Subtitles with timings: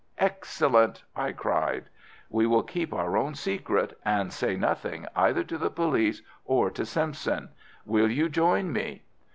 [0.17, 1.85] "Excellent!" I cried.
[2.31, 6.87] "We will keep our own secret, and say nothing either to the police or to
[6.87, 7.49] Simpson.
[7.85, 9.03] Will you join me?"